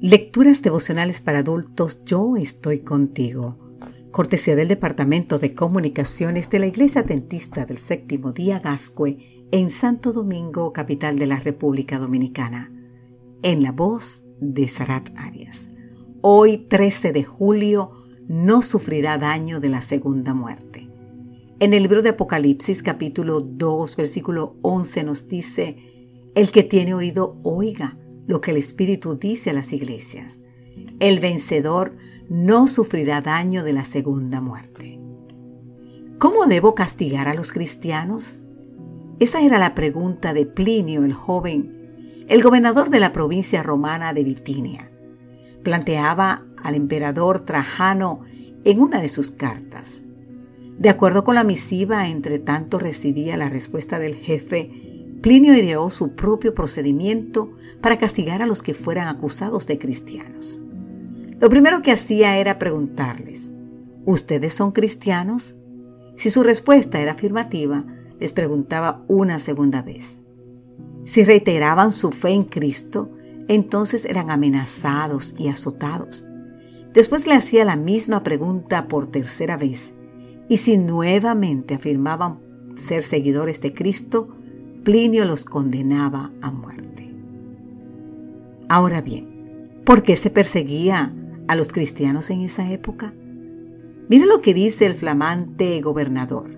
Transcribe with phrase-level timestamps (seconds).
[0.00, 3.58] Lecturas devocionales para adultos, yo estoy contigo.
[4.12, 10.12] Cortesía del Departamento de Comunicaciones de la Iglesia Adventista del Séptimo Día Gascue en Santo
[10.12, 12.72] Domingo, capital de la República Dominicana.
[13.42, 15.70] En la voz de Sarat Arias.
[16.20, 17.90] Hoy, 13 de julio,
[18.28, 20.88] no sufrirá daño de la segunda muerte.
[21.58, 25.76] En el libro de Apocalipsis capítulo 2 versículo 11 nos dice,
[26.36, 30.42] El que tiene oído, oiga lo que el Espíritu dice a las iglesias.
[31.00, 31.96] El vencedor
[32.28, 35.00] no sufrirá daño de la segunda muerte.
[36.18, 38.38] ¿Cómo debo castigar a los cristianos?
[39.18, 44.24] Esa era la pregunta de Plinio el joven, el gobernador de la provincia romana de
[44.24, 44.92] Bitinia.
[45.64, 48.20] Planteaba al emperador Trajano
[48.64, 50.04] en una de sus cartas.
[50.78, 54.87] De acuerdo con la misiva, entre tanto recibía la respuesta del jefe
[55.20, 57.50] Plinio ideó su propio procedimiento
[57.80, 60.60] para castigar a los que fueran acusados de cristianos.
[61.40, 63.52] Lo primero que hacía era preguntarles,
[64.04, 65.56] ¿ustedes son cristianos?
[66.16, 67.84] Si su respuesta era afirmativa,
[68.20, 70.18] les preguntaba una segunda vez.
[71.04, 73.10] Si reiteraban su fe en Cristo,
[73.48, 76.24] entonces eran amenazados y azotados.
[76.92, 79.92] Después le hacía la misma pregunta por tercera vez,
[80.48, 82.40] y si nuevamente afirmaban
[82.76, 84.37] ser seguidores de Cristo,
[84.84, 87.12] Plinio los condenaba a muerte.
[88.68, 91.12] Ahora bien, ¿por qué se perseguía
[91.46, 93.12] a los cristianos en esa época?
[94.08, 96.50] Mira lo que dice el flamante gobernador.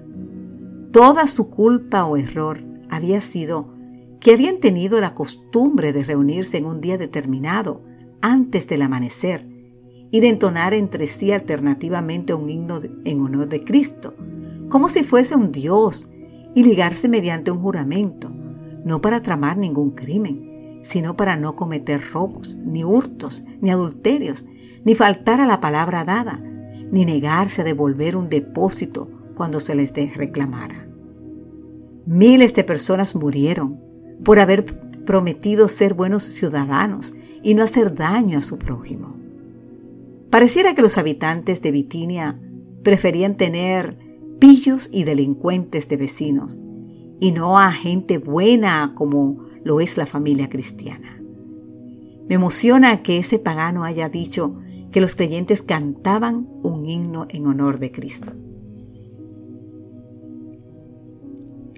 [0.92, 3.74] Toda su culpa o error había sido
[4.20, 7.82] que habían tenido la costumbre de reunirse en un día determinado,
[8.20, 9.46] antes del amanecer,
[10.10, 14.14] y de entonar entre sí alternativamente un himno en honor de Cristo,
[14.68, 16.08] como si fuese un Dios
[16.54, 18.30] y ligarse mediante un juramento,
[18.84, 24.44] no para tramar ningún crimen, sino para no cometer robos, ni hurtos, ni adulterios,
[24.84, 26.40] ni faltar a la palabra dada,
[26.90, 30.86] ni negarse a devolver un depósito cuando se les reclamara.
[32.06, 33.78] Miles de personas murieron
[34.24, 34.64] por haber
[35.04, 39.16] prometido ser buenos ciudadanos y no hacer daño a su prójimo.
[40.30, 42.38] Pareciera que los habitantes de Bitinia
[42.82, 43.98] preferían tener
[44.40, 46.58] pillos y delincuentes de vecinos,
[47.20, 51.22] y no a gente buena como lo es la familia cristiana.
[52.28, 54.56] Me emociona que ese pagano haya dicho
[54.90, 58.32] que los creyentes cantaban un himno en honor de Cristo.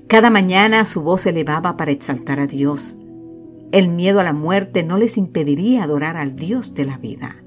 [0.07, 2.97] Cada mañana su voz se elevaba para exaltar a Dios.
[3.73, 7.43] El miedo a la muerte no les impediría adorar al Dios de la vida.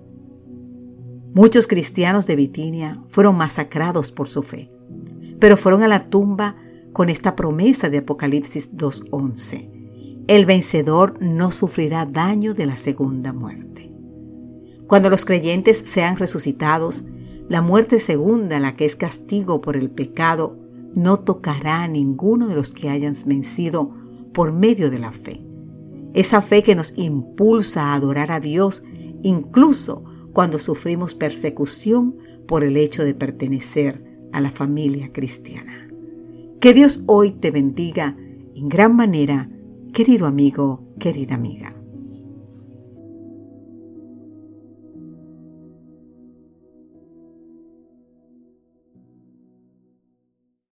[1.34, 4.75] Muchos cristianos de Bitinia fueron masacrados por su fe
[5.40, 6.56] pero fueron a la tumba
[6.94, 10.23] con esta promesa de Apocalipsis 2.11.
[10.28, 13.94] El vencedor no sufrirá daño de la segunda muerte.
[14.88, 17.06] Cuando los creyentes sean resucitados,
[17.50, 20.57] la muerte segunda, la que es castigo por el pecado,
[20.96, 23.91] no tocará a ninguno de los que hayan vencido
[24.34, 25.46] por medio de la fe.
[26.13, 28.84] Esa fe que nos impulsa a adorar a Dios
[29.22, 30.03] incluso
[30.34, 32.16] cuando sufrimos persecución
[32.47, 34.04] por el hecho de pertenecer
[34.35, 35.88] a la familia cristiana.
[36.59, 38.18] Que Dios hoy te bendiga
[38.53, 39.50] en gran manera,
[39.94, 41.75] querido amigo, querida amiga.